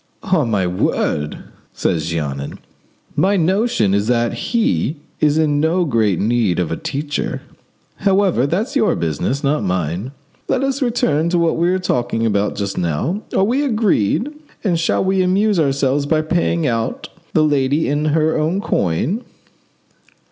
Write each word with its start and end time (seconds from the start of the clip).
"On 0.23 0.49
my 0.49 0.65
word," 0.65 1.43
said 1.73 1.99
Jeannin, 1.99 2.57
"my 3.15 3.37
notion 3.37 3.93
is 3.93 4.07
that 4.07 4.33
he 4.33 4.97
is 5.19 5.37
in 5.37 5.59
no 5.59 5.85
great 5.85 6.19
need 6.19 6.57
of 6.57 6.71
a 6.71 6.75
teacher; 6.75 7.43
however, 7.97 8.47
that's 8.47 8.75
your 8.75 8.95
business, 8.95 9.43
not 9.43 9.63
mine. 9.63 10.11
Let 10.47 10.63
us 10.63 10.81
return 10.81 11.29
to 11.29 11.37
what 11.37 11.55
we 11.55 11.69
were 11.69 11.77
talking 11.77 12.25
about 12.25 12.55
just 12.55 12.79
now. 12.79 13.21
Are 13.37 13.43
we 13.43 13.63
agreed; 13.63 14.31
and 14.63 14.79
shall 14.79 15.03
we 15.03 15.21
amuse 15.21 15.59
ourselves 15.59 16.07
by 16.07 16.23
paying 16.23 16.65
out 16.65 17.09
the 17.33 17.43
lady 17.43 17.87
in, 17.87 18.05
her 18.05 18.35
own 18.39 18.59
coin?" 18.59 19.23